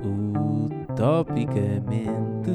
[0.00, 2.52] Utopicamente,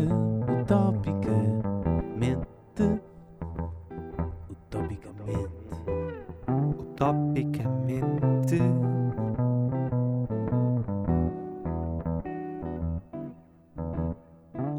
[0.62, 3.02] utopicamente,
[4.50, 5.50] utopicamente.
[6.80, 8.60] Utopicamente.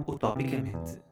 [0.06, 1.02] Utopicamente.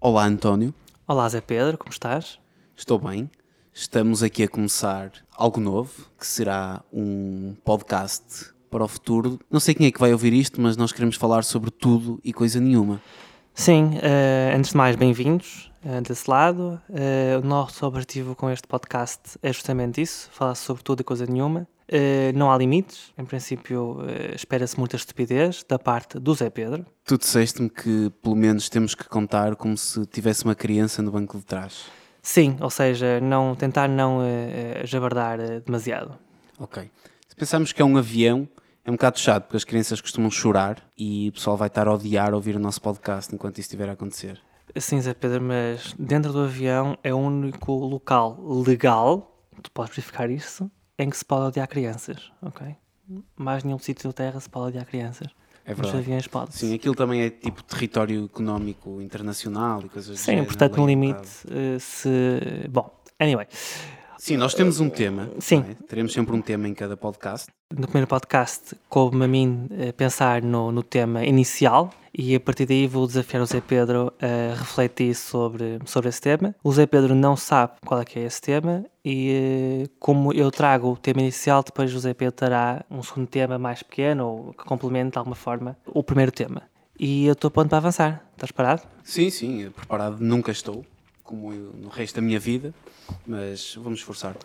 [0.00, 0.72] Olá António,
[1.08, 2.38] Olá Zé Pedro, como estás?
[2.76, 3.28] estou bem.
[3.72, 9.38] Estamos aqui a começar algo novo, que será um podcast para o futuro.
[9.50, 12.32] Não sei quem é que vai ouvir isto, mas nós queremos falar sobre tudo e
[12.32, 13.00] coisa nenhuma.
[13.54, 16.80] Sim, eh, antes de mais, bem-vindos eh, desse lado.
[16.90, 21.26] Eh, o nosso objetivo com este podcast é justamente isso, falar sobre tudo e coisa
[21.26, 21.68] nenhuma.
[22.34, 23.98] Não há limites, em princípio
[24.34, 26.86] espera-se muita estupidez da parte do Zé Pedro.
[27.04, 31.36] Tu disseste-me que pelo menos temos que contar como se tivesse uma criança no banco
[31.36, 31.84] de trás.
[32.22, 34.20] Sim, ou seja, não, tentar não
[34.84, 36.18] jabardar demasiado.
[36.58, 36.90] Ok.
[37.28, 38.48] Se pensarmos que é um avião,
[38.84, 41.94] é um bocado chato, porque as crianças costumam chorar e o pessoal vai estar a
[41.94, 44.40] odiar ouvir o nosso podcast enquanto isso estiver a acontecer.
[44.76, 50.30] Sim, Zé Pedro, mas dentro do avião é o único local legal, tu podes verificar
[50.30, 52.74] isso, em que se pode odiar crianças, ok?
[53.36, 55.28] Mais nenhum sítio da Terra se pode odiar crianças.
[55.64, 55.98] É verdade.
[55.98, 56.56] aviões pode.
[56.56, 60.86] Sim, aquilo também é tipo território económico internacional e coisas do Sim, portanto, no um
[60.86, 62.08] limite, eh, se.
[62.68, 63.46] Bom, anyway,
[64.22, 65.28] Sim, nós temos um tema.
[65.40, 65.64] Sim.
[65.68, 65.74] é?
[65.88, 67.48] Teremos sempre um tema em cada podcast.
[67.76, 72.64] no primeiro podcast coube-me a mim eh, pensar no, no tema inicial e a partir
[72.64, 76.54] daí vou desafiar o Zé Pedro a refletir sobre, sobre esse tema.
[76.62, 80.52] O Zé Pedro não sabe qual é que é esse tema e eh, como eu
[80.52, 84.52] trago o tema inicial, depois o Zé Pedro terá um segundo tema mais pequeno ou
[84.52, 86.62] que complemente de alguma forma o primeiro tema.
[86.96, 88.24] E eu estou pronto para avançar.
[88.34, 88.82] Estás parado?
[89.02, 90.86] Sim, sim, preparado nunca estou,
[91.32, 92.74] como eu no resto da minha vida,
[93.26, 94.36] mas vamos esforçar.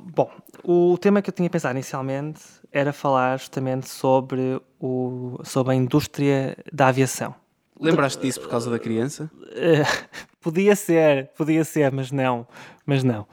[0.00, 0.30] Bom,
[0.64, 2.40] o tema que eu tinha pensado inicialmente
[2.72, 7.34] era falar justamente sobre, o, sobre a indústria da aviação.
[7.78, 9.30] Lembraste disso por causa da criança?
[9.50, 9.82] Eh,
[10.40, 12.46] podia ser, podia ser, mas não,
[12.86, 13.26] mas não.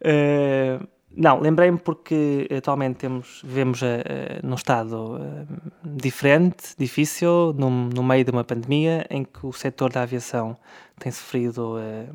[0.00, 0.80] Eh,
[1.16, 5.46] não, lembrei-me porque atualmente temos, vivemos eh, num estado eh,
[5.84, 10.56] diferente, difícil, num- no meio de uma pandemia em que o setor da aviação
[10.98, 12.06] tem sofrido, eh,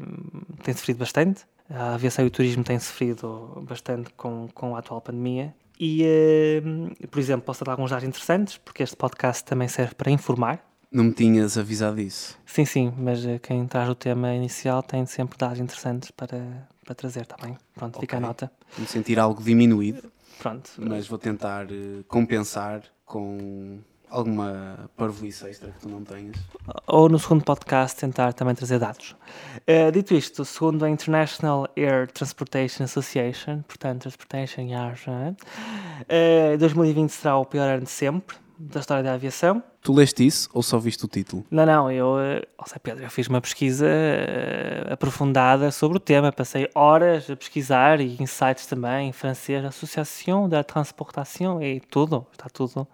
[0.64, 1.44] tem sofrido bastante.
[1.70, 5.54] A aviação e o turismo têm sofrido bastante com, com a atual pandemia.
[5.80, 6.62] E, eh,
[7.10, 10.64] por exemplo, posso dar alguns dados interessantes, porque este podcast também serve para informar.
[10.92, 12.38] Não me tinhas avisado disso.
[12.46, 17.26] Sim, sim, mas quem traz o tema inicial tem sempre dados interessantes para, para trazer
[17.26, 17.58] também.
[17.74, 18.52] Pronto, fica a nota.
[18.78, 20.72] Me sentir algo diminuído, Pronto.
[20.78, 23.80] mas vou tentar eh, compensar com
[24.10, 26.36] alguma parvoíce extra que tu não tenhas.
[26.86, 29.16] Ou no segundo podcast tentar também trazer dados.
[29.66, 35.00] Eh, dito isto, segundo a International Air Transportation Association, portanto, Transportation Air,
[36.08, 39.64] eh, 2020 será o pior ano de sempre da história da aviação.
[39.82, 41.46] Tu leste isso ou só viste o título?
[41.50, 46.00] Não, não, eu, eh, ó Zé Pedro, eu fiz uma pesquisa eh, aprofundada sobre o
[46.00, 52.26] tema, passei horas a pesquisar e insights também em francês, Associação da Transportation e tudo,
[52.32, 52.88] está tudo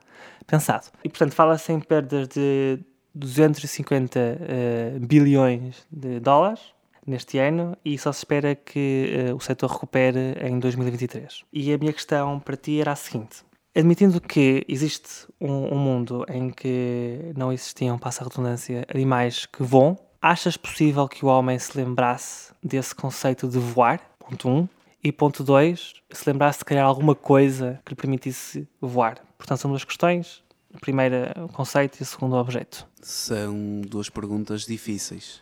[0.47, 0.88] pensado.
[1.03, 2.80] E portanto fala-se em perdas de
[3.14, 6.62] 250 eh, bilhões de dólares
[7.06, 11.44] neste ano e só se espera que eh, o setor recupere em 2023.
[11.52, 13.44] E a minha questão para ti era a seguinte.
[13.75, 19.62] Admitindo que existe um, um mundo em que não existiam, passa a redundância, animais que
[19.62, 24.02] voam, achas possível que o homem se lembrasse desse conceito de voar?
[24.19, 24.52] Ponto 1.
[24.52, 24.69] Um.
[25.02, 29.22] E ponto 2, se lembrasse de criar alguma coisa que lhe permitisse voar.
[29.38, 30.44] Portanto, são duas questões.
[30.74, 32.85] A primeira, o conceito, e a segunda, o objeto.
[33.02, 35.41] São duas perguntas difíceis.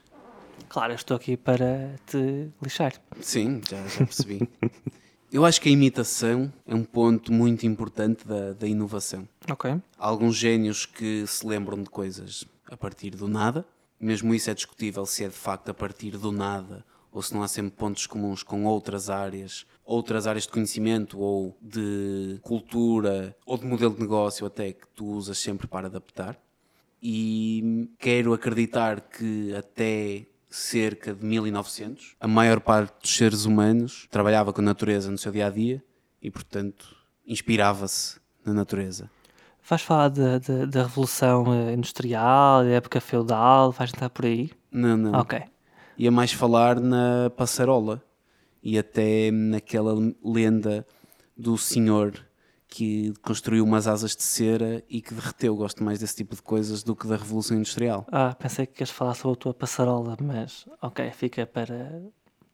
[0.69, 2.93] Claro, estou aqui para te lixar.
[3.19, 4.47] Sim, já, já percebi.
[5.31, 9.27] Eu acho que a imitação é um ponto muito importante da, da inovação.
[9.49, 9.71] Ok.
[9.71, 13.65] Há alguns génios que se lembram de coisas a partir do nada.
[13.99, 17.41] Mesmo isso é discutível se é de facto a partir do nada ou se não
[17.41, 23.57] há sempre pontos comuns com outras áreas, outras áreas de conhecimento ou de cultura ou
[23.57, 26.39] de modelo de negócio até que tu usas sempre para adaptar.
[27.01, 34.53] E quero acreditar que até cerca de 1900 a maior parte dos seres humanos trabalhava
[34.53, 35.83] com a natureza no seu dia a dia
[36.21, 36.95] e, portanto,
[37.25, 39.09] inspirava-se na natureza.
[39.69, 44.49] Vais falar da- da- da Revolução eh, Industrial, da época feudal, vais entrar por aí?
[44.71, 45.11] Não, não.
[45.19, 45.41] Ok.
[45.97, 48.01] Ia mais falar na passarola
[48.63, 50.87] e até naquela lenda
[51.35, 52.13] do senhor
[52.67, 55.55] que construiu umas asas de cera e que derreteu.
[55.55, 58.05] Gosto mais desse tipo de coisas do que da Revolução Industrial.
[58.11, 62.01] Ah, pensei que ias falar sobre a tua passarola, mas ok, fica para.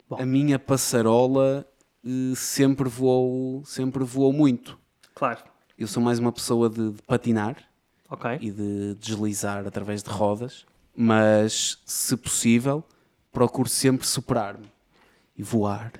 [0.08, 0.16] Bom.
[0.20, 1.66] A minha passarola
[2.04, 4.78] eh, sempre voou, sempre voou muito.
[5.14, 5.42] Claro.
[5.76, 7.56] Eu sou mais uma pessoa de, de patinar
[8.08, 8.38] Ok.
[8.40, 10.64] e de deslizar através de rodas,
[10.94, 12.84] mas se possível,
[13.32, 14.66] procuro sempre superar-me
[15.36, 15.92] e voar.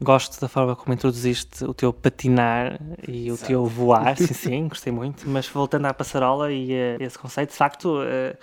[0.00, 4.92] Gosto da forma como introduziste o teu patinar e o teu voar, sim, sim, gostei
[4.92, 5.28] muito.
[5.28, 8.36] Mas voltando à passarola e a esse conceito, de facto, eh,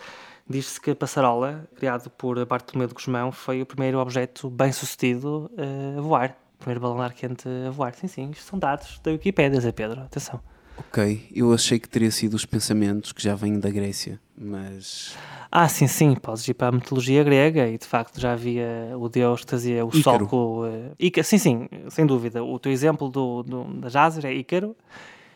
[0.48, 5.51] diz-se que a passarola, criado por Bartolomeu de Guzmão, foi o primeiro objeto bem sucedido
[5.57, 6.38] eh, a voar.
[6.56, 7.94] O primeiro balão de ar quente a voar.
[7.95, 10.39] Sim, sim, isto são dados da Wikipédia, Zé Pedro, atenção.
[10.88, 15.16] Ok, eu achei que teria sido os pensamentos que já vêm da Grécia, mas
[15.51, 19.07] Ah, sim, sim, podes ir para a mitologia grega e de facto já havia o
[19.07, 20.28] deus que trazia o sol Ícaro.
[20.28, 20.66] com o.
[20.66, 22.44] eh, Íca- sim, sim, sem dúvida.
[22.44, 24.75] O teu exemplo do, do, da Jazer é Ícaro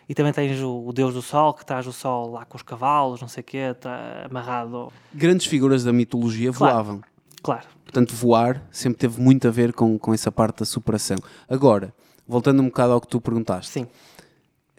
[0.09, 2.63] e também tens o, o deus do sol que traz o sol lá com os
[2.63, 4.91] cavalos, não sei o quê, tá amarrado.
[5.13, 6.73] grandes figuras da mitologia Claro.
[6.75, 7.01] voavam.
[7.43, 11.17] Claro, Portanto, voar sempre teve muito a ver com, com essa parte da superação.
[11.47, 11.93] Agora,
[12.27, 13.87] voltando um bocado ao que tu perguntaste, sim.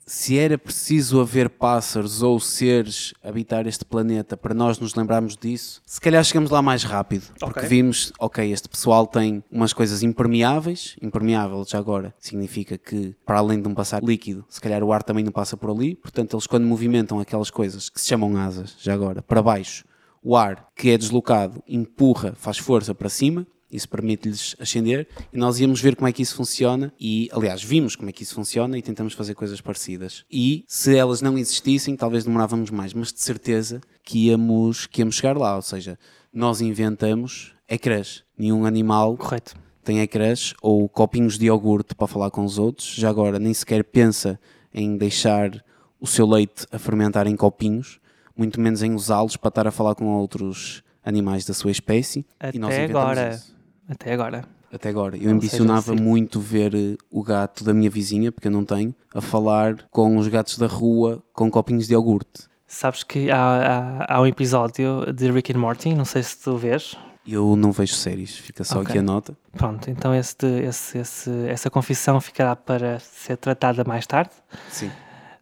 [0.07, 5.83] Se era preciso haver pássaros ou seres habitar este planeta para nós nos lembrarmos disso,
[5.85, 7.25] se calhar chegamos lá mais rápido.
[7.41, 7.69] Porque Ok.
[7.69, 10.97] vimos, ok, este pessoal tem umas coisas impermeáveis.
[11.03, 15.03] Impermeável, já agora, significa que para além de um passar líquido, se calhar o ar
[15.03, 15.97] também não passa por ali.
[15.97, 19.85] Portanto, eles quando movimentam aquelas coisas que se chamam asas, já agora, para baixo,
[20.23, 23.47] o ar que é deslocado empurra, faz força para cima.
[23.77, 27.95] Isso permite-lhes ascender e nós íamos ver como é que isso funciona e, aliás, vimos
[27.95, 30.25] como é que isso funciona e tentamos fazer coisas parecidas.
[30.31, 35.17] E se elas não existissem, talvez demorávamos mais, mas de certeza que íamos, que íamos
[35.17, 35.57] chegar lá.
[35.57, 35.99] Ou seja,
[36.33, 38.25] nós inventamos ecrãs.
[38.39, 39.55] Nenhum animal Correto.
[39.85, 42.95] tem ecrãs ou copinhos de iogurte para falar com os outros.
[42.95, 44.39] Já agora nem sequer pensa
[44.73, 45.65] em deixar
[46.01, 47.99] o seu leite a fermentar em copinhos,
[48.37, 52.27] muito menos em usá-los para estar a falar com outros animais da sua espécie.
[52.53, 53.31] e Até agora.
[53.31, 53.56] isso.
[53.89, 54.45] Até agora.
[54.73, 55.17] Até agora.
[55.17, 56.05] Eu ambicionava seja, sim.
[56.05, 60.17] muito ver eh, o gato da minha vizinha, porque eu não tenho, a falar com
[60.17, 62.49] os gatos da rua com copinhos de iogurte.
[62.67, 66.57] Sabes que há, há, há um episódio de Rick and Morty, não sei se tu
[66.57, 66.97] vês.
[67.27, 68.91] Eu não vejo séries, fica só Ok.
[68.91, 69.37] aqui a nota.
[69.57, 74.31] Pronto, então esse, esse, esse, essa confissão ficará para ser tratada mais tarde.
[74.69, 74.91] Sim.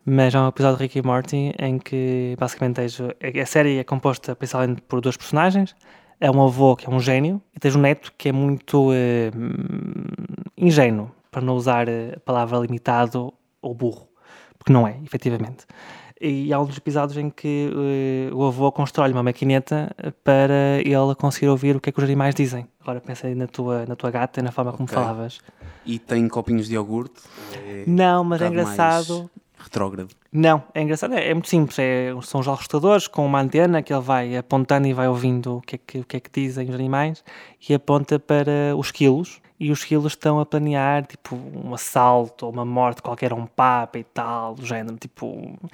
[0.05, 3.79] Mas há um episódio de Rick e Morty em que basicamente tens, a a série
[3.79, 5.75] é composta principalmente por dois personagens.
[6.21, 9.31] É um avô que é um gênio e tens um neto que é muito eh,
[10.57, 14.09] ingênuo, para não usar a palavra limitado ou burro,
[14.59, 15.67] porque não é, efetivamente.
[16.21, 17.71] E há um dos episódios em que
[18.31, 22.05] eh, o avô constrói uma maquineta para ele conseguir ouvir o que é que os
[22.05, 22.67] animais dizem.
[22.81, 24.95] Agora pensa aí na tua, na tua gata e na forma como Ok.
[24.95, 25.41] falavas.
[25.85, 27.21] E tem copinhos de iogurte.
[27.53, 29.31] É Não, mas é um mais engraçado.
[29.65, 30.15] Retrógrado.
[30.31, 31.79] Não, é engraçado, é, é muito simples.
[31.79, 35.61] É, são os escutadores com uma antena que ele vai apontando e vai ouvindo o
[35.63, 37.25] que, é que, o que é que dizem os animais
[37.67, 39.41] e aponta para os quilos.
[39.59, 43.47] E os quilos estão a planear tipo um assalto ou uma morte qualquer a um
[43.47, 44.97] papa e tal, do género.
[44.97, 45.27] Tipo,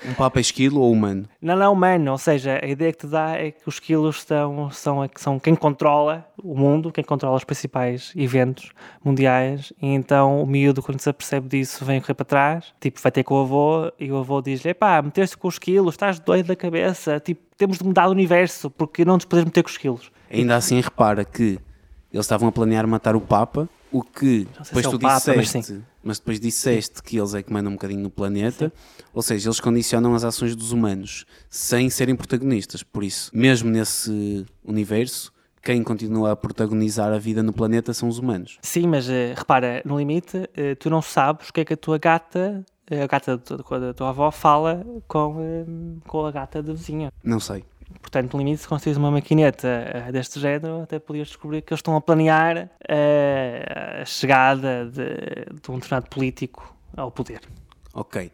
[0.06, 1.26] Um papa é esquilo ou humano?
[1.40, 2.12] não, não, humano.
[2.12, 5.54] Ou seja, a ideia que te dá é que os quilos são, a- são quem
[5.56, 8.70] controla o mundo, quem controla os principais eventos
[9.02, 9.72] mundiais.
[9.80, 12.74] E então o miúdo, quando se apercebe disso, vem correr para trás.
[12.80, 15.94] Tipo, vai ter com o avô e o avô diz-lhe: Epá, meteste com os quilos,
[15.94, 17.18] estás doido da cabeça.
[17.18, 20.12] Tipo, temos de mudar o universo porque não nos podemos meter com os quilos.
[20.30, 21.58] Ainda assim, repara que
[22.12, 25.46] eles estavam a planear matar o Papa, o que depois é tu o Papa, mas
[25.46, 28.72] disseste, mas, depois disseste que eles é que mandam um bocadinho no planeta,
[29.12, 32.82] ou seja, eles condicionam as ações dos humanos sem serem protagonistas.
[32.82, 35.32] Por isso, mesmo nesse universo,
[35.62, 38.58] quem continua a protagonizar a vida no planeta são os humanos.
[38.62, 41.76] Sim, mas eh, repara, no limite, eh, tu não sabes o que é que a
[41.76, 46.62] tua gata, eh, a gata da tua, da tua avó, fala com, com a gata
[46.62, 47.12] da vizinha.
[47.22, 47.64] Não sei.
[48.00, 51.78] Portanto, no limite, se conseguires uma maquineta eh, deste género, até podias descobrir que eles
[51.78, 57.40] estão a planear eh, a chegada de, de um determinado político ao poder.
[57.94, 58.30] Ok.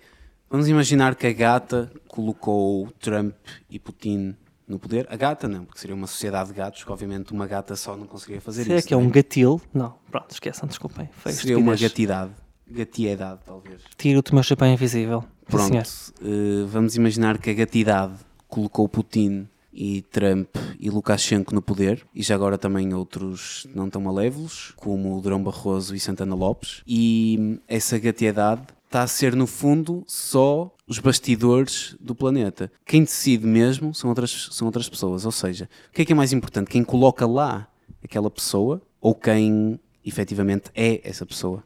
[0.49, 3.35] Vamos imaginar que a gata colocou Trump
[3.69, 4.37] e Putin
[4.67, 5.07] no poder.
[5.11, 8.07] A gata não, porque seria uma sociedade de gatos, que obviamente uma gata só não
[8.07, 8.89] conseguiria fazer Será isso.
[8.89, 9.61] que é um gatil?
[9.73, 11.09] Não, pronto, esqueçam, desculpem.
[11.13, 12.31] Foi Seria uma gatidade.
[12.69, 13.81] Gatiedade, talvez.
[13.97, 15.25] Tiro-te o meu chapéu invisível.
[15.47, 15.77] Pronto.
[15.77, 18.15] eh, vamos imaginar que a gatidade
[18.49, 20.49] colocou Putin e Trump
[20.81, 25.43] e Lukashenko no poder, e já agora também outros não tão malévolos, como o Durão
[25.43, 31.95] Barroso e Santana Lopes, e essa gatiedade está a ser, no fundo, só os bastidores
[32.01, 32.73] do planeta.
[32.87, 36.17] Quem decide mesmo são outras, são outras pessoas, ou seja, o que é que é
[36.17, 36.71] mais importante?
[36.71, 37.69] Quem coloca lá
[38.03, 41.63] aquela pessoa ou quem efetivamente é essa pessoa?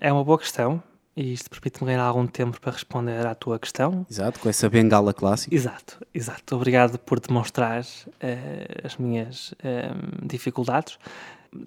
[0.00, 0.82] É uma boa questão
[1.16, 4.04] e isto permite-me ganhar algum tempo para responder à tua questão.
[4.10, 5.54] Exato, com essa bengala clássica.
[5.54, 6.56] Exato, exato.
[6.56, 7.84] Obrigado por demonstrar
[8.20, 10.98] eh, as minhas ehm, dificuldades.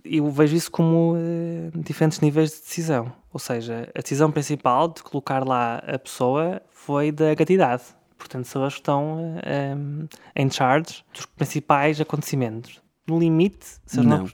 [0.04, 3.12] Eu vejo isso como eh, diferentes níveis de decisão.
[3.32, 7.84] Ou seja, a decisão principal de colocar lá a pessoa foi da gatidade.
[8.18, 10.10] Portanto, são as que estão em,
[10.44, 12.82] em charge dos principais acontecimentos.
[13.08, 14.18] No limite, se Não.
[14.18, 14.30] não,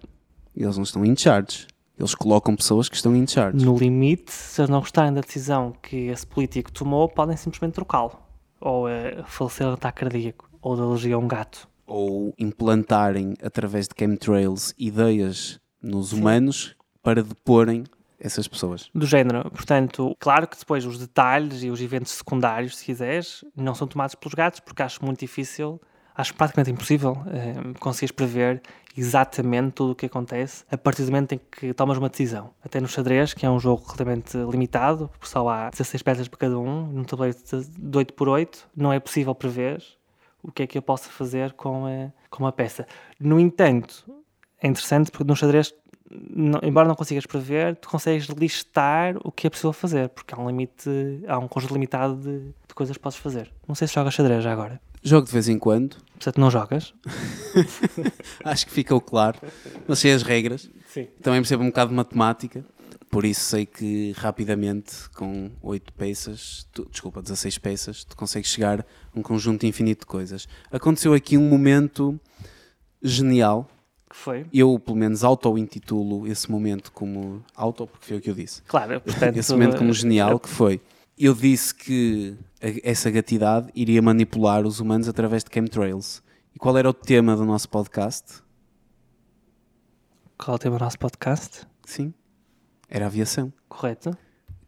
[0.56, 1.68] Eles não estão in charge.
[1.98, 3.64] Eles colocam pessoas que estão in charge.
[3.64, 8.20] no limite, se eles não gostarem da decisão que esse político tomou, podem simplesmente trocá-lo.
[8.60, 11.68] Ou eh, falecer de ataque cardíaco, ou de alergia a um gato.
[11.86, 17.84] Ou implantarem, através de chemtrails, ideias nos humanos para deporem
[18.20, 18.90] essas pessoas.
[18.96, 19.52] do género.
[19.52, 24.16] Portanto, claro que depois os detalhes e os eventos secundários, se quiseres, não são tomados
[24.16, 25.80] pelos gatos, porque acho muito difícil,
[26.16, 28.62] acho praticamente impossível eh, conseguires prever
[28.96, 32.52] exatamente tudo o que acontece a partir do momento em que tomas uma decisão.
[32.64, 36.40] Até no xadrez, que é um jogo relativamente limitado, porque só há 16 peças para
[36.40, 37.38] cada um, num tabuleiro
[37.78, 39.84] de 8 por 8 não é possível prever
[40.44, 42.86] o que é que eu posso fazer com, a- com uma peça.
[43.20, 44.06] No entanto,
[44.62, 45.74] é interessante porque no xadrez
[46.30, 50.38] não- embora não consigas prever, tu consegues listar o que é possível fazer, porque há
[50.38, 50.88] um limite,
[51.28, 53.52] há um conjunto limitado de, de coisas que podes fazer.
[53.68, 54.80] Não sei se jogas xadrez já agora.
[55.04, 55.98] Jogo de vez em quando.
[56.14, 56.94] Portanto, não jogas.
[58.44, 59.38] Acho que ficou claro.
[59.88, 60.70] Não sei as regras.
[60.88, 61.08] Sim.
[61.22, 62.66] Também percebo um bocado de matemática.
[63.10, 68.80] Por isso sei que rapidamente, com 8 peças, tu- desculpa, 16 peças, tu consegues chegar
[68.80, 68.86] a
[69.20, 70.48] um conjunto infinito de coisas.
[70.72, 72.20] Aconteceu aqui um momento
[73.02, 73.70] genial.
[74.10, 74.46] Que foi?
[74.54, 78.62] Eu, pelo menos, auto-intitulo esse momento como auto, porque foi o que eu disse.
[78.64, 79.38] Claro, portanto...
[79.38, 80.80] esse momento como genial que foi.
[81.26, 82.38] Eu disse que
[82.84, 86.22] essa gatidade iria manipular os humanos através de chemtrails.
[86.54, 88.44] E qual era o tema do nosso podcast?
[90.38, 91.66] Qual é o tema do nosso podcast?
[91.86, 92.14] Sim,
[92.90, 93.54] era a aviação.
[93.70, 94.18] Correto?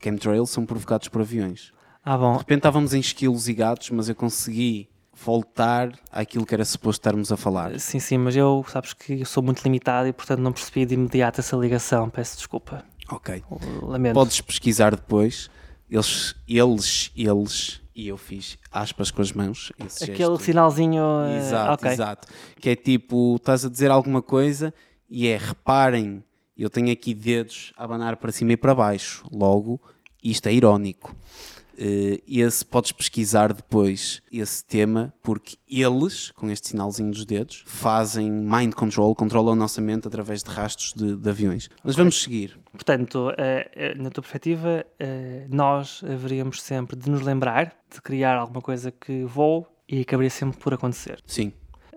[0.01, 1.73] Chemtrails são provocados por aviões.
[2.01, 2.31] Ah, bom.
[2.31, 7.01] De repente estávamos em esquilos e gatos, mas eu consegui voltar àquilo que era suposto
[7.01, 7.77] estarmos a falar.
[7.81, 10.93] Sim, sim, mas eu, sabes que eu sou muito limitado e, portanto, não percebi de
[10.93, 12.09] imediato essa ligação.
[12.09, 12.85] Peço desculpa.
[13.11, 13.43] Ok.
[13.81, 14.13] Lamento.
[14.13, 15.49] Podes pesquisar depois.
[15.89, 19.71] Eles, eles, eles, e eu fiz aspas com as mãos.
[19.79, 20.37] Aquele gesto.
[20.39, 21.03] sinalzinho...
[21.27, 21.91] eh, Exato, ok.
[21.91, 22.27] exato.
[22.59, 24.73] Que é tipo, estás a dizer alguma coisa
[25.09, 26.23] e é, reparem,
[26.57, 29.25] eu tenho aqui dedos a abanar para cima e para baixo.
[29.31, 29.79] Logo,
[30.23, 31.15] isto é irónico.
[31.77, 38.31] Eh, esse podes pesquisar depois esse tema, porque eles, com este sinalzinho dos dedos, fazem
[38.31, 41.69] mind control, controlam a nossa mente através de rastros de, de aviões.
[41.83, 42.57] Mas vamos seguir.
[42.71, 44.85] Portanto, eh, eh, na tua perspectiva,
[45.49, 50.59] nós haveríamos sempre de nos lembrar de criar alguma coisa que voe e acabaria sempre
[50.59, 51.21] por acontecer.
[51.25, 51.53] Sim,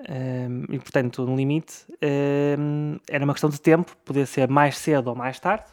[0.06, 5.08] Ehm, e, portanto, no limite, ehm, era uma questão de tempo, podia ser mais cedo
[5.08, 5.64] ou mais tarde,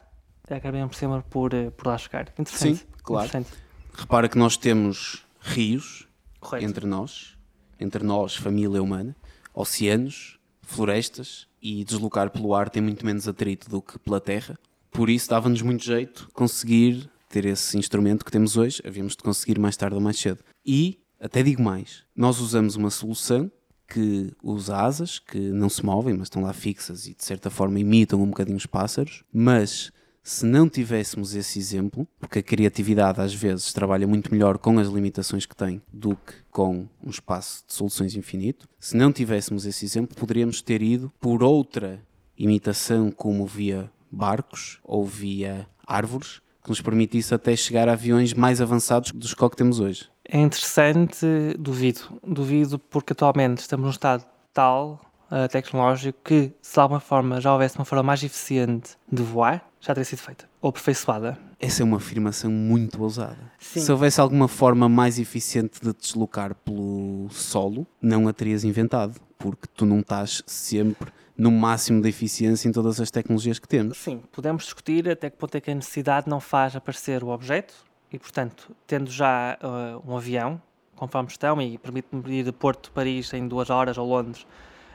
[0.50, 2.28] acabaríamos sempre por, por lá chegar.
[2.38, 2.78] Interessante.
[2.80, 3.28] Sim, claro.
[3.28, 3.65] Interessante.
[3.98, 6.08] Repara que nós temos rios
[6.40, 6.66] Correto.
[6.66, 7.38] entre nós,
[7.80, 9.16] entre nós, família humana,
[9.54, 14.58] oceanos, florestas e deslocar pelo ar tem muito menos atrito do que pela terra.
[14.92, 19.60] Por isso dava-nos muito jeito conseguir ter esse instrumento que temos hoje, havíamos de conseguir
[19.60, 20.44] mais tarde ou mais cedo.
[20.66, 23.52] E, até digo mais, nós usamos uma solução
[23.88, 27.80] que usa asas, que não se movem, mas estão lá fixas e de certa forma
[27.80, 29.92] imitam um bocadinho os pássaros, mas
[30.26, 34.88] se não tivéssemos esse exemplo, porque a criatividade às vezes trabalha muito melhor com as
[34.88, 39.86] limitações que tem do que com um espaço de soluções infinito, se não tivéssemos esse
[39.86, 42.02] exemplo, poderíamos ter ido por outra
[42.36, 48.60] imitação como via barcos ou via árvores, que nos permitisse até chegar a aviões mais
[48.60, 50.10] avançados dos que que temos hoje.
[50.28, 51.24] É interessante,
[51.60, 52.02] duvido.
[52.26, 57.52] Duvido porque atualmente estamos num estado tal eh, tecnológico que, se de alguma forma já
[57.54, 60.50] houvesse uma forma mais eficiente de voar, já teria sido feita.
[60.62, 61.38] Ou aperfeiçoada.
[61.60, 63.52] Essa é uma afirmação muito ousada.
[63.60, 63.82] Sim.
[63.82, 69.20] Se houvesse alguma forma mais eficiente de te deslocar pelo solo, não a terias inventado,
[69.38, 73.98] porque tu não estás sempre no máximo de eficiência em todas as tecnologias que temos.
[73.98, 77.76] Sim, podemos discutir até que ponto é que a necessidade não faz aparecer o objeto
[78.12, 80.60] e, portanto, tendo já eh, um avião,
[80.96, 84.48] conforme estão, e permite-me ir de Porto a Paris em duas horas ou Londres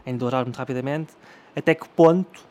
[0.07, 1.13] em duas horas muito rapidamente,
[1.55, 2.49] até que ponto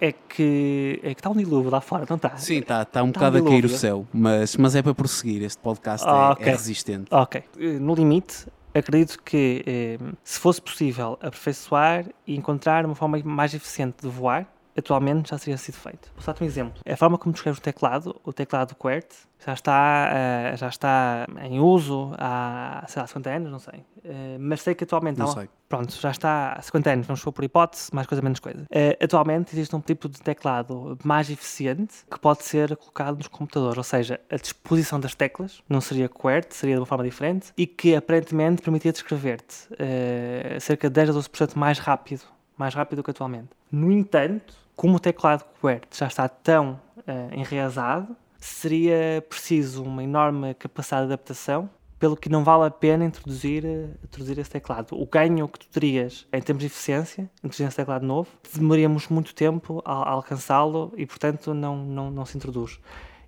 [0.00, 2.36] é que, é que está um dilúvio lá fora, não está?
[2.36, 4.94] Sim, está tá um Tá bocado um a cair o céu, mas, mas é para
[4.94, 5.42] prosseguir.
[5.42, 7.06] Este podcast é- é, resistente.
[7.12, 7.42] Ok.
[7.58, 13.54] Eh, No limite, acredito que eh, se fosse possível aperfeiçoar e encontrar uma forma mais
[13.54, 16.10] eficiente de voar, atualmente já teria sido feito.
[16.16, 16.80] Vou dar-te um exemplo.
[16.86, 21.60] A forma como descreves o teclado, o teclado QWERTY, já está, eh, já está em
[21.60, 23.84] uso há, sei lá, 50 anos, não sei.
[24.02, 25.48] Eh, mas sei que atualmente Não sei.
[25.68, 28.64] Pronto, já está há 50 anos, vamos supor por hipótese, mais coisa, menos coisa.
[28.70, 33.76] Eh, atualmente existe um tipo de teclado mais eficiente que pode ser colocado nos computadores,
[33.76, 37.66] ou seja, a disposição das teclas não seria QWERTY, seria de uma forma diferente e
[37.66, 39.68] que aparentemente permitia descrever-te
[40.60, 42.22] cerca de 10 a 12% mais rápido,
[42.56, 43.48] mais rápido do que atualmente.
[43.70, 50.54] No entanto, como o teclado QWERTY já está tão eh, enraizado, seria preciso uma enorme
[50.54, 55.00] capacidade de adaptação pelo que não vale a pena introduzir, eh, introduzir esse teclado.
[55.00, 59.34] O ganho que tu terias em termos de eficiência, introduzir esse teclado novo, demoraríamos muito
[59.34, 62.78] tempo a, a alcançá-lo e, portanto, não, não, não se introduz.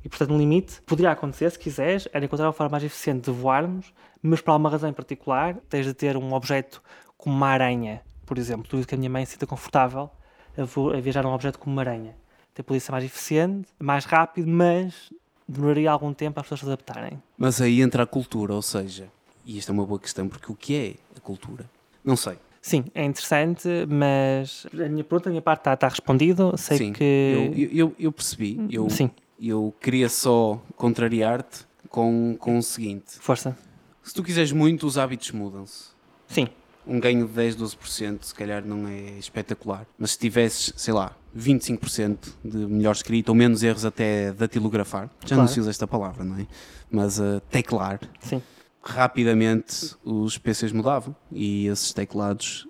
[0.05, 3.31] E, portanto, no limite, poderia acontecer, se quiseres, era encontrar uma forma mais eficiente de
[3.31, 6.83] voarmos, mas para alguma razão em particular, tens de ter um objeto
[7.17, 8.69] como uma aranha, por exemplo.
[8.69, 10.11] Tudo que a minha mãe se sinta confortável
[10.57, 12.15] a, viajar num objeto como uma aranha.
[12.53, 15.13] Até podia ser mais eficiente, mais rápido, mas
[15.47, 17.23] demoraria algum tempo para as pessoas se adaptarem.
[17.37, 19.09] Mas aí entra a cultura, ou seja,
[19.45, 21.69] e esta é uma boa questão, porque o que é a cultura?
[22.05, 22.39] Não sei.
[22.63, 26.53] Sim, é interessante, mas a minha pergunta, a minha parte está, está respondido.
[26.57, 27.05] Sei Sim, que.
[27.33, 28.59] eu, eu, eu- eu percebi.
[28.71, 29.09] Eu, Sim,
[29.41, 33.57] eu queria só contrariar-te com, com o seguinte: força.
[34.03, 35.91] se tu quiseres muito, os hábitos mudam-se.
[36.27, 36.49] Sim,
[36.87, 39.87] Um ganho de 10, 12% se calhar não é espetacular.
[39.99, 45.35] Mas se tivesses, sei lá, 25% de melhor escrito ou menos erros até datilografar, já
[45.37, 45.49] não Claro.
[45.53, 46.47] se usa esta palavra, não é?
[46.91, 48.41] Mas uh, teclar, sim.
[48.83, 52.67] rapidamente os PCs mudavam e esses teclados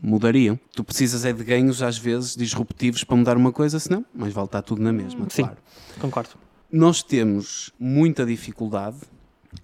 [0.00, 0.58] mudariam.
[0.74, 4.46] Tu precisas é de ganhos às vezes disruptivos para mudar uma coisa, senão mais vale
[4.46, 5.42] estar tudo na mesma, Sim.
[5.42, 5.56] claro.
[6.00, 6.30] Concordo.
[6.70, 8.96] Nós temos muita dificuldade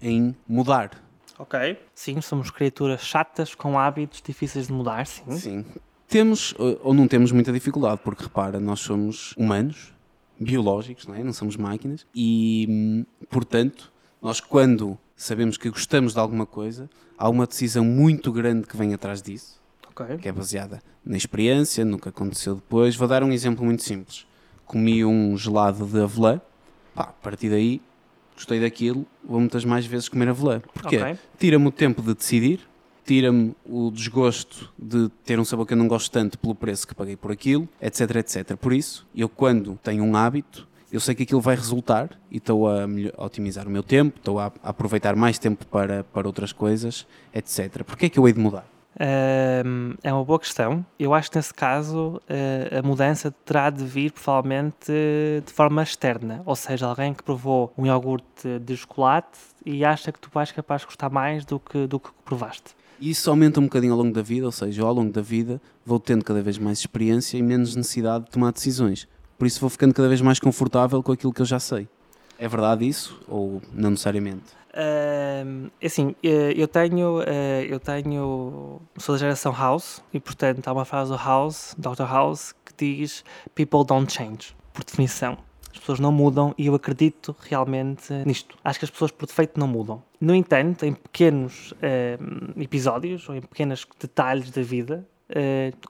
[0.00, 0.90] em mudar.
[1.42, 1.76] Ok.
[1.92, 5.22] Sim, somos criaturas chatas com hábitos difíceis de mudar, sim.
[5.32, 5.64] Sim.
[6.06, 9.92] Temos ou não temos muita dificuldade, porque repara, nós somos humanos,
[10.38, 11.24] biológicos, não é?
[11.24, 17.28] Não somos máquinas e, hum, portanto, nós quando sabemos que gostamos de alguma coisa, há
[17.28, 20.18] uma decisão muito grande que vem atrás disso, Ok.
[20.18, 22.94] que é baseada na experiência, no que aconteceu depois.
[22.94, 24.26] Vou dar um exemplo muito simples.
[24.64, 26.40] Comi um gelado de avelã,
[26.94, 27.80] pá, a partir daí
[28.34, 30.60] gostei daquilo, vou muitas mais vezes comer avelã.
[30.60, 30.98] Porquê?
[30.98, 31.18] Ok.
[31.38, 32.60] Tira-me o tempo de decidir,
[33.04, 36.94] tira-me o desgosto de ter um sabor que eu não gosto tanto pelo preço que
[36.94, 38.56] paguei por aquilo, etc, etc.
[38.56, 42.68] Por isso, eu quando tenho um hábito, eu sei que aquilo vai resultar e estou
[42.68, 42.84] a,
[43.16, 47.06] a otimizar o meu tempo, estou a, a aproveitar mais tempo para, para outras coisas,
[47.34, 47.82] etc.
[47.84, 48.66] Porquê é que eu hei de mudar?
[48.98, 50.84] É uma boa questão.
[50.98, 54.92] Eu acho que nesse caso eh, a mudança terá de vir provavelmente
[55.44, 60.18] de forma externa, ou seja, alguém que provou um iogurte de chocolate e acha que
[60.18, 62.74] tu vais capaz de gostar mais do que do que provaste.
[63.00, 65.60] Isso aumenta um bocadinho ao longo da vida, ou seja, eu, ao longo da vida
[65.84, 69.08] vou tendo cada vez mais experiência e menos necessidade de tomar decisões.
[69.36, 71.88] Por isso vou ficando cada vez mais confortável com aquilo que eu já sei.
[72.38, 73.20] É verdade isso?
[73.26, 74.44] Ou não necessariamente?
[74.74, 80.72] Ahm, assim, eh, eu tenho, eh, eu tenho, sou da geração House e portanto há
[80.72, 82.04] uma frase do House, Dr.
[82.04, 83.22] House, que diz
[83.54, 85.36] People don't change, por definição.
[85.70, 88.56] As pessoas não mudam e eu acredito realmente nisto.
[88.62, 90.02] Acho que as pessoas por defeito não mudam.
[90.20, 91.72] No entanto, em pequenos
[92.56, 95.08] episódios ou em pequenos detalhes da vida,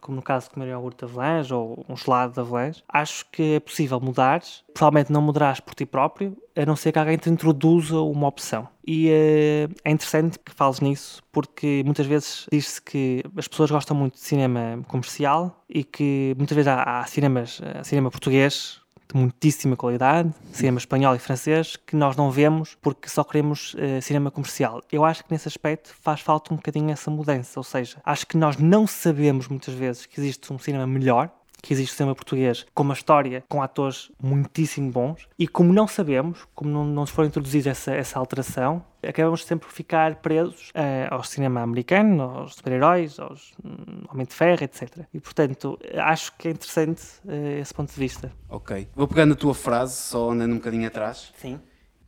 [0.00, 3.54] como no caso de comer iogurte de avelãs ou um gelado de avelãs, acho que
[3.54, 4.42] é possível mudar.
[4.74, 8.68] Provavelmente não mudarás por ti próprio, a não ser que alguém te introduza uma opção.
[8.86, 13.96] E eh, é interessante que fales nisso, porque muitas vezes diz-se que as pessoas gostam
[13.96, 18.81] muito de cinema comercial e que muitas vezes há, há cinemas, eh, cinema português
[19.12, 24.00] de muitíssima qualidade, cinema espanhol e francês, que nós não vemos porque só queremos eh,
[24.00, 24.82] cinema comercial.
[24.90, 28.36] Eu acho que nesse aspecto faz falta um bocadinho essa mudança, ou seja, acho que
[28.36, 31.30] nós não sabemos muitas vezes que existe um cinema melhor,
[31.62, 35.86] que existe um cinema português com uma história, com atores muitíssimo bons, e como não
[35.86, 40.70] sabemos, como não, não nos foi introduzida essa, essa alteração, acabamos sempre por ficar presos
[40.74, 45.06] eh, ao cinema americano, aos super-heróis, aos hum, Homem de Ferro, etc.
[45.14, 48.32] E, portanto, acho que é interessante eh, esse ponto de vista.
[48.48, 48.88] Ok.
[48.94, 51.32] Vou pegar na tua frase, só andando um bocadinho atrás.
[51.36, 51.60] Sim.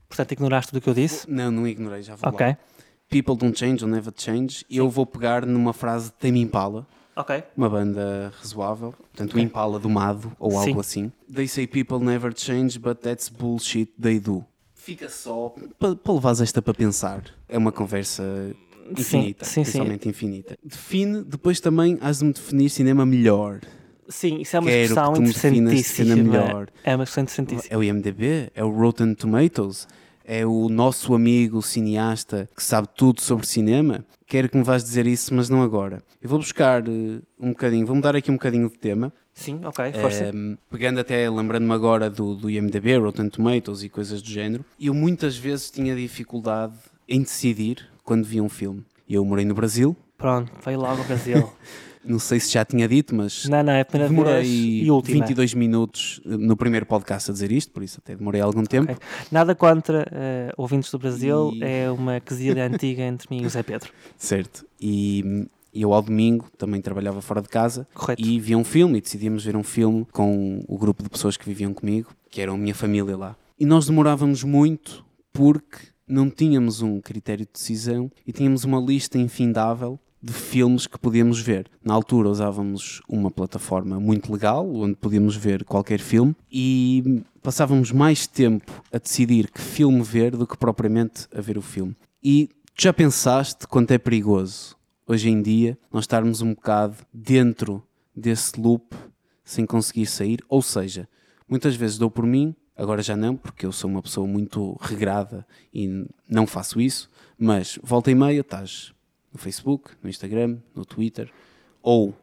[0.08, 1.30] Portanto, ignoraste tudo o que eu disse?
[1.30, 2.44] Não, não ignorei, já vou Ok.
[2.46, 2.56] lá.
[3.08, 4.64] People don't change or never change.
[4.68, 6.86] E eu vou pegar numa frase de Tame Impala,
[7.56, 10.80] Uma banda razoável, portanto o Impala domado ou algo Sim.
[10.80, 11.12] assim.
[11.32, 14.44] They say people never change, but that's bullshit they do.
[14.74, 17.22] Fica só para pa levares esta para pensar.
[17.48, 18.22] É uma conversa
[18.90, 19.60] infinita, sim, sim.
[19.62, 20.58] essencialmente infinita.
[20.62, 23.60] Define, depois também has de me definir cinema melhor.
[24.08, 26.22] Sim, isso é uma Quero expressão que tu me definas interessantíssima.
[26.22, 26.68] melhor.
[26.82, 27.74] É uma questão interessantíssima.
[27.74, 28.50] É o IMDB?
[28.54, 29.88] É o Rotten Tomatoes?
[30.24, 34.04] É o nosso amigo cineasta que sabe tudo sobre cinema?
[34.26, 36.02] Quero que me vás dizer isso, mas não agora.
[36.22, 39.12] Eu vou buscar eh, um bocadinho, vou mudar aqui um bocadinho de tema.
[39.34, 40.24] Sim, ok, força.
[40.24, 44.94] Ehm, pegando até, lembrando-me agora do, do IMDB, Rotten Tomatoes e coisas do género, eu
[44.94, 46.72] muitas vezes tinha dificuldade
[47.06, 48.82] em decidir quando via um filme.
[49.06, 51.52] Eu morei no Brasil, Pronto, veio logo ao Brasil.
[52.04, 55.20] não sei se já tinha dito, mas não, não, é demorei e última.
[55.24, 58.92] 22 minutos eh, no primeiro podcast a dizer isto, por isso até demorei algum tempo.
[58.92, 59.02] Ok.
[59.30, 63.50] Nada contra eh, ouvintes do Brasil, E- é uma quesilha antiga entre mim e o
[63.50, 63.90] Zé Pedro.
[64.18, 64.64] Certo.
[64.80, 68.22] E hum, eu ao domingo também trabalhava fora de casa Correto.
[68.22, 71.44] e via um filme e decidimos ver um filme com o grupo de pessoas que
[71.46, 73.36] viviam comigo, que eram a minha família lá.
[73.58, 79.18] E nós demorávamos muito porque não tínhamos um critério de decisão e tínhamos uma lista
[79.18, 81.70] infindável de filmes que podíamos ver.
[81.84, 88.26] Na altura usávamos uma plataforma muito legal, onde podíamos ver qualquer filme, e passávamos mais
[88.26, 91.94] tempo a decidir que filme ver do que propriamente a ver o filme.
[92.22, 94.74] E já pensaste quanto é perigoso
[95.06, 98.96] hoje em dia nós estarmos um bocado dentro desse loop
[99.44, 100.42] sem conseguir sair?
[100.48, 101.06] Ou seja,
[101.46, 105.46] muitas vezes dou por mim, agora já não, porque eu sou uma pessoa muito regrada
[105.72, 108.94] e não faço isso, mas volta e meia estás
[109.34, 111.30] no Facebook, no Instagram, no Twitter
[111.82, 112.14] ou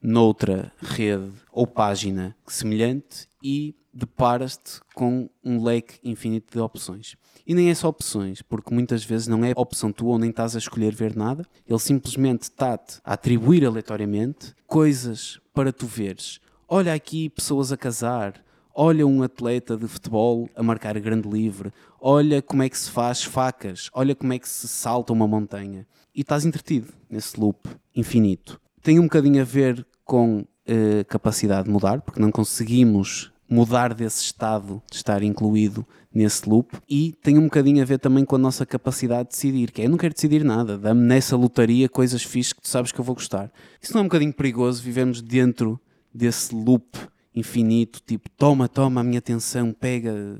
[0.00, 7.16] noutra rede ou página semelhante e deparas-te com um leque infinito de opções.
[7.44, 10.54] E nem é só opções, porque muitas vezes não é opção tua ou nem estás
[10.54, 16.38] a escolher ver nada, ele simplesmente está-te a atribuir aleatoriamente coisas para tu veres.
[16.68, 22.40] Olha aqui pessoas a casar, olha um atleta de futebol a marcar grande livre, olha
[22.40, 25.86] como é que se faz facas, olha como é que se salta uma montanha.
[26.18, 28.60] E estás entretido nesse loop infinito.
[28.82, 34.24] Tem um bocadinho a ver com uh, capacidade de mudar, porque não conseguimos mudar desse
[34.24, 38.38] estado de estar incluído nesse loop e tem um bocadinho a ver também com a
[38.38, 42.24] nossa capacidade de decidir, que é eu não quero decidir nada, dá-me nessa lotaria coisas
[42.24, 43.52] fixas que tu sabes que eu vou gostar.
[43.80, 45.80] Isso não é um bocadinho perigoso, vivemos dentro
[46.12, 46.98] desse loop
[47.32, 50.36] infinito, tipo, toma, toma a minha atenção, pega,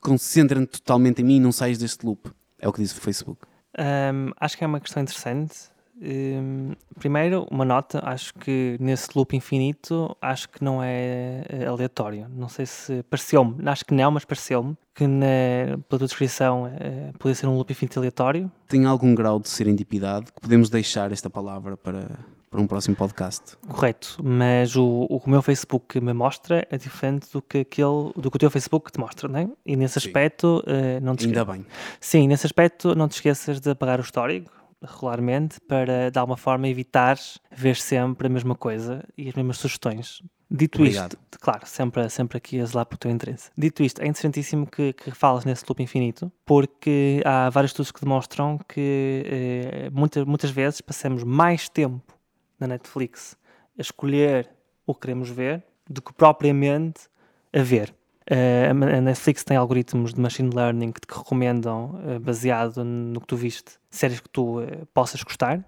[0.00, 2.32] concentra-te totalmente em mim e não sais deste loop.
[2.58, 3.49] É o que diz o Facebook.
[3.78, 5.70] Um, acho que é uma questão interessante.
[6.02, 12.26] Um, primeiro, uma nota, acho que nesse loop infinito, acho que não é aleatório.
[12.30, 17.18] Não sei se pareceu-me, acho que não, mas pareceu-me que na, pela tua descrição uh,
[17.18, 18.50] podia ser um loop infinito aleatório.
[18.66, 22.08] Tem algum grau de serendipidade que podemos deixar esta palavra para,
[22.50, 23.56] para um próximo podcast.
[23.68, 28.12] Correto, mas o, o que o meu Facebook me mostra é diferente do que, aquele,
[28.16, 29.48] do que o teu Facebook te mostra, não é?
[29.64, 30.08] E nesse Sim.
[30.08, 31.64] aspecto, uh, não te Ainda bem.
[32.00, 34.50] Sim, nesse aspecto, não te esqueças de apagar o histórico
[34.82, 37.18] regularmente para de alguma forma evitar
[37.54, 40.22] ver sempre a mesma coisa e as mesmas sugestões.
[40.50, 41.12] Dito Obrigado.
[41.12, 43.50] isto, claro, sempre, sempre aqui a zelar para o teu interesse.
[43.56, 48.00] Dito isto, é interessantíssimo que, que falas nesse loop infinito, porque há vários estudos que
[48.00, 52.19] demonstram que eh, muitas, muitas vezes passamos mais tempo
[52.60, 53.36] na Netflix
[53.78, 54.48] a escolher
[54.86, 57.08] o que queremos ver do que propriamente
[57.52, 57.94] a ver.
[58.30, 63.26] Uh, a Netflix tem algoritmos de machine learning que te recomendam, uh, baseado no que
[63.26, 65.64] tu viste, séries que tu uh, possas gostar.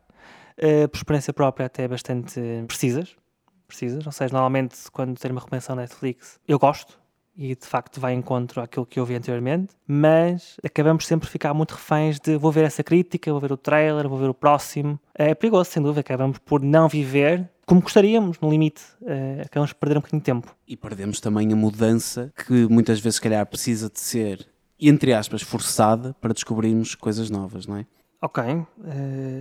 [0.93, 3.17] por experiência própria, até bastante precisas.
[3.67, 4.07] precisas.
[4.07, 7.02] Ou seja, normalmente, quando tem uma recomendação Netflix, eu gosto
[7.37, 11.33] e de facto vai em encontro àquilo que eu vi anteriormente, mas acabamos sempre por
[11.33, 14.35] ficar muito reféns de vou ver essa crítica, vou ver o trailer, vou ver o
[14.35, 14.99] próximo.
[15.15, 19.81] É perigoso, sem dúvida, acabamos por não viver como gostaríamos, no limite, uh, acabamos por
[19.81, 20.55] perder um bocadinho de tempo.
[20.67, 24.47] E perdemos também a mudança que muitas vezes, se calhar, precisa de ser,
[24.81, 27.87] entre aspas, forçada para descobrirmos coisas novas, não é?
[28.21, 28.67] Ok, uh,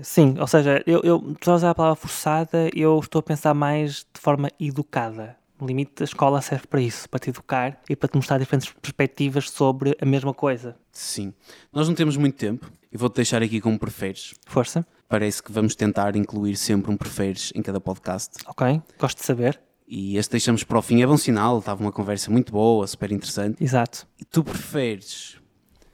[0.02, 3.54] sim, ou seja, eu, eu estou a usar a palavra forçada, eu estou a pensar
[3.54, 5.36] mais de forma educada.
[5.62, 8.74] No limite, a escola serve para isso, para te educar e para te mostrar diferentes
[8.82, 10.76] perspectivas sobre a mesma coisa.
[10.92, 11.36] Sim.
[11.72, 14.34] Nós não temos muito tempo e vou-te deixar aqui como preferes.
[14.48, 14.84] Força.
[15.08, 18.44] Parece que vamos tentar incluir sempre um preferes em cada podcast.
[18.48, 19.62] Ok, gosto de saber.
[19.88, 23.12] E este deixamos para o fim, é bom sinal, estava uma conversa muito boa, super
[23.12, 23.64] interessante.
[23.64, 24.08] Exato.
[24.20, 25.38] E tu preferes,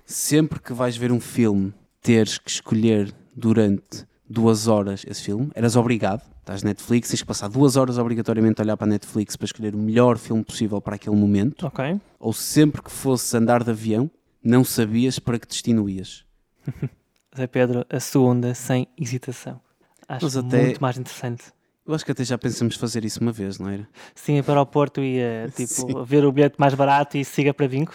[0.06, 5.52] sempre que vais ver um filme, teres que escolher durante duas horas esse filme?
[5.54, 6.37] Eras obrigado?
[6.48, 9.76] Estás Netflix, tens que passar duas horas obrigatoriamente a olhar para a Netflix para escolher
[9.76, 11.68] o melhor filme possível para aquele momento.
[11.68, 12.00] Ok.
[12.18, 14.10] Ou sempre que fosse andar de avião,
[14.42, 16.24] não sabias para que destino ias.
[17.36, 19.60] Zé Pedro, a segunda sem hesitação.
[20.08, 21.52] Acho até, muito mais interessante.
[21.86, 23.86] Eu acho que até já pensamos fazer isso uma vez, não era?
[24.16, 27.94] Sim, para o Porto ia tipo, ver o bilhete mais barato e siga para Vinco.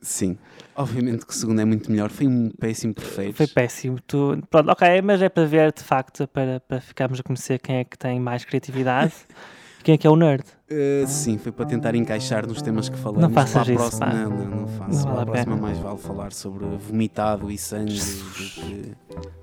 [0.00, 0.38] Sim,
[0.76, 2.10] obviamente que o segundo é muito melhor.
[2.10, 3.34] Foi um péssimo perfeito.
[3.34, 3.98] Foi péssimo.
[4.06, 4.40] Tu...
[4.48, 7.84] Pronto, ok, mas é para ver de facto, para, para ficarmos a conhecer quem é
[7.84, 9.12] que tem mais criatividade.
[9.82, 10.44] quem é que é o nerd?
[10.70, 13.22] Uh, sim, foi para tentar encaixar nos temas que falamos.
[13.22, 15.06] Não faças isso, próxima, Não, não, não faço.
[15.06, 18.92] Não vale a próxima mais vale falar sobre vomitado e sangue do que,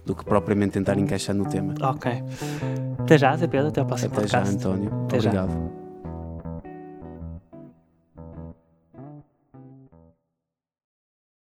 [0.06, 1.74] do que propriamente tentar encaixar no tema.
[1.82, 2.12] Ok.
[3.00, 3.70] Até já, Zé Pedro.
[3.70, 4.52] Até ao próximo Até podcast.
[4.52, 4.88] já, António.
[5.06, 5.52] Até Obrigado.
[5.52, 5.85] Já.